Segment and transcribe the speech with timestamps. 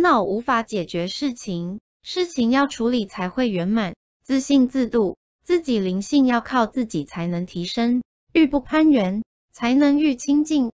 [0.00, 3.94] 脑无法解决事情，事情要处理才会圆满。
[4.22, 8.02] 自信、自度、自己灵性要靠自己才能提升，
[8.32, 10.72] 欲不攀缘，才能欲清净。